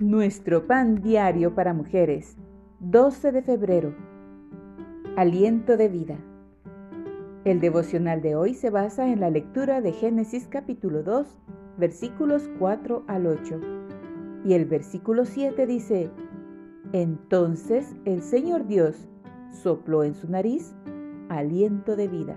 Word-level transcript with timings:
Nuestro 0.00 0.64
pan 0.68 1.02
diario 1.02 1.56
para 1.56 1.74
mujeres, 1.74 2.36
12 2.78 3.32
de 3.32 3.42
febrero. 3.42 3.96
Aliento 5.16 5.76
de 5.76 5.88
vida. 5.88 6.16
El 7.44 7.58
devocional 7.58 8.22
de 8.22 8.36
hoy 8.36 8.54
se 8.54 8.70
basa 8.70 9.08
en 9.08 9.18
la 9.18 9.28
lectura 9.28 9.80
de 9.80 9.90
Génesis 9.90 10.46
capítulo 10.48 11.02
2, 11.02 11.26
versículos 11.78 12.48
4 12.60 13.06
al 13.08 13.26
8. 13.26 13.60
Y 14.44 14.52
el 14.52 14.66
versículo 14.66 15.24
7 15.24 15.66
dice, 15.66 16.12
Entonces 16.92 17.96
el 18.04 18.22
Señor 18.22 18.68
Dios 18.68 19.08
sopló 19.50 20.04
en 20.04 20.14
su 20.14 20.30
nariz 20.30 20.76
aliento 21.28 21.96
de 21.96 22.06
vida. 22.06 22.36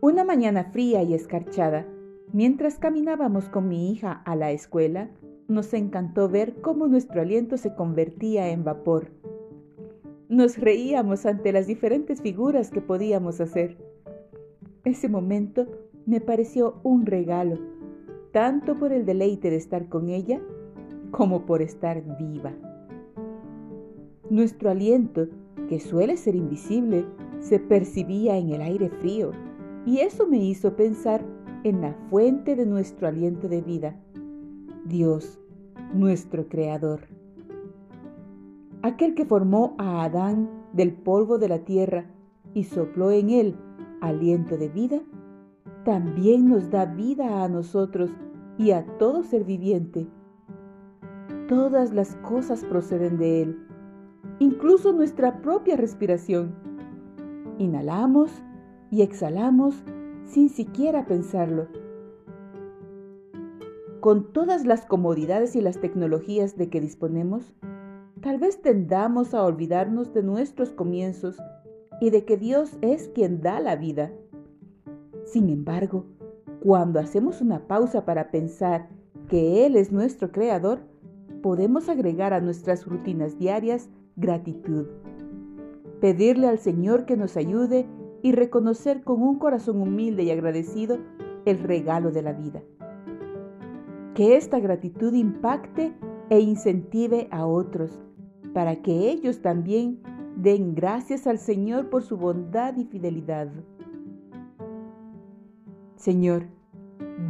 Una 0.00 0.22
mañana 0.22 0.70
fría 0.70 1.02
y 1.02 1.14
escarchada, 1.14 1.86
Mientras 2.32 2.78
caminábamos 2.78 3.48
con 3.48 3.66
mi 3.66 3.90
hija 3.90 4.12
a 4.24 4.36
la 4.36 4.52
escuela, 4.52 5.10
nos 5.48 5.74
encantó 5.74 6.28
ver 6.28 6.60
cómo 6.60 6.86
nuestro 6.86 7.20
aliento 7.20 7.56
se 7.56 7.74
convertía 7.74 8.50
en 8.50 8.62
vapor. 8.62 9.10
Nos 10.28 10.56
reíamos 10.56 11.26
ante 11.26 11.52
las 11.52 11.66
diferentes 11.66 12.22
figuras 12.22 12.70
que 12.70 12.80
podíamos 12.80 13.40
hacer. 13.40 13.78
Ese 14.84 15.08
momento 15.08 15.66
me 16.06 16.20
pareció 16.20 16.80
un 16.84 17.04
regalo, 17.04 17.58
tanto 18.30 18.76
por 18.76 18.92
el 18.92 19.06
deleite 19.06 19.50
de 19.50 19.56
estar 19.56 19.88
con 19.88 20.08
ella 20.08 20.40
como 21.10 21.46
por 21.46 21.62
estar 21.62 22.00
viva. 22.16 22.54
Nuestro 24.30 24.70
aliento, 24.70 25.26
que 25.68 25.80
suele 25.80 26.16
ser 26.16 26.36
invisible, 26.36 27.04
se 27.40 27.58
percibía 27.58 28.36
en 28.36 28.50
el 28.50 28.62
aire 28.62 28.88
frío 28.88 29.32
y 29.84 29.98
eso 29.98 30.28
me 30.28 30.38
hizo 30.38 30.76
pensar 30.76 31.24
en 31.64 31.80
la 31.80 31.94
fuente 32.08 32.56
de 32.56 32.66
nuestro 32.66 33.08
aliento 33.08 33.48
de 33.48 33.60
vida, 33.60 33.96
Dios, 34.84 35.38
nuestro 35.94 36.48
Creador. 36.48 37.00
Aquel 38.82 39.14
que 39.14 39.26
formó 39.26 39.74
a 39.78 40.04
Adán 40.04 40.48
del 40.72 40.92
polvo 40.92 41.38
de 41.38 41.48
la 41.48 41.60
tierra 41.60 42.06
y 42.54 42.64
sopló 42.64 43.10
en 43.10 43.30
él 43.30 43.56
aliento 44.00 44.56
de 44.56 44.68
vida, 44.68 45.00
también 45.84 46.48
nos 46.48 46.70
da 46.70 46.86
vida 46.86 47.44
a 47.44 47.48
nosotros 47.48 48.10
y 48.58 48.72
a 48.72 48.84
todo 48.98 49.22
ser 49.22 49.44
viviente. 49.44 50.06
Todas 51.48 51.92
las 51.92 52.14
cosas 52.16 52.64
proceden 52.64 53.18
de 53.18 53.42
Él, 53.42 53.58
incluso 54.38 54.92
nuestra 54.92 55.40
propia 55.42 55.76
respiración. 55.76 56.54
Inhalamos 57.58 58.30
y 58.90 59.02
exhalamos 59.02 59.82
sin 60.30 60.48
siquiera 60.48 61.06
pensarlo. 61.06 61.66
Con 64.00 64.32
todas 64.32 64.64
las 64.64 64.86
comodidades 64.86 65.56
y 65.56 65.60
las 65.60 65.80
tecnologías 65.80 66.56
de 66.56 66.70
que 66.70 66.80
disponemos, 66.80 67.52
tal 68.22 68.38
vez 68.38 68.62
tendamos 68.62 69.34
a 69.34 69.44
olvidarnos 69.44 70.14
de 70.14 70.22
nuestros 70.22 70.70
comienzos 70.70 71.36
y 72.00 72.10
de 72.10 72.24
que 72.24 72.36
Dios 72.36 72.78
es 72.80 73.08
quien 73.08 73.40
da 73.40 73.60
la 73.60 73.76
vida. 73.76 74.12
Sin 75.24 75.50
embargo, 75.50 76.06
cuando 76.60 77.00
hacemos 77.00 77.40
una 77.40 77.66
pausa 77.66 78.04
para 78.04 78.30
pensar 78.30 78.88
que 79.28 79.66
Él 79.66 79.76
es 79.76 79.92
nuestro 79.92 80.30
Creador, 80.30 80.80
podemos 81.42 81.88
agregar 81.88 82.32
a 82.32 82.40
nuestras 82.40 82.86
rutinas 82.86 83.38
diarias 83.38 83.90
gratitud. 84.16 84.86
Pedirle 86.00 86.46
al 86.46 86.58
Señor 86.58 87.04
que 87.04 87.16
nos 87.16 87.36
ayude 87.36 87.86
y 88.22 88.32
reconocer 88.32 89.02
con 89.02 89.22
un 89.22 89.38
corazón 89.38 89.80
humilde 89.80 90.22
y 90.24 90.30
agradecido 90.30 90.98
el 91.44 91.58
regalo 91.58 92.10
de 92.10 92.22
la 92.22 92.32
vida. 92.32 92.62
Que 94.14 94.36
esta 94.36 94.58
gratitud 94.60 95.14
impacte 95.14 95.94
e 96.28 96.40
incentive 96.40 97.28
a 97.30 97.46
otros 97.46 97.98
para 98.52 98.76
que 98.76 99.10
ellos 99.10 99.40
también 99.40 100.00
den 100.36 100.74
gracias 100.74 101.26
al 101.26 101.38
Señor 101.38 101.90
por 101.90 102.02
su 102.02 102.16
bondad 102.16 102.76
y 102.76 102.84
fidelidad. 102.84 103.48
Señor, 105.96 106.44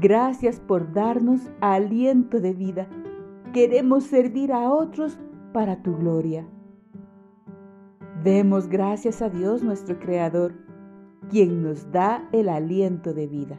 gracias 0.00 0.60
por 0.60 0.92
darnos 0.92 1.40
aliento 1.60 2.40
de 2.40 2.52
vida. 2.52 2.88
Queremos 3.52 4.04
servir 4.04 4.52
a 4.52 4.70
otros 4.70 5.18
para 5.52 5.82
tu 5.82 5.96
gloria. 5.96 6.46
Demos 8.22 8.68
gracias 8.68 9.22
a 9.22 9.28
Dios 9.28 9.62
nuestro 9.62 9.98
Creador 9.98 10.69
quien 11.30 11.62
nos 11.62 11.90
da 11.92 12.28
el 12.32 12.48
aliento 12.48 13.14
de 13.14 13.26
vida. 13.26 13.58